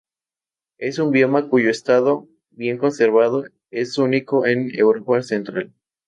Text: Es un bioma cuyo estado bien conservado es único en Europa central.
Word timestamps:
Es 0.79 0.97
un 0.97 1.11
bioma 1.11 1.47
cuyo 1.47 1.69
estado 1.69 2.27
bien 2.49 2.79
conservado 2.79 3.45
es 3.69 3.99
único 3.99 4.47
en 4.47 4.73
Europa 4.73 5.21
central. 5.21 5.75